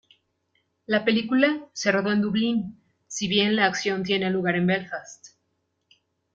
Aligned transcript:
La 0.87 1.05
película 1.05 1.69
se 1.73 1.91
rodó 1.91 2.11
en 2.11 2.21
Dublín, 2.23 2.81
si 3.05 3.27
bien 3.27 3.55
la 3.55 3.65
acción 3.67 4.01
tiene 4.01 4.31
lugar 4.31 4.55
en 4.55 4.65
Belfast. 4.65 5.35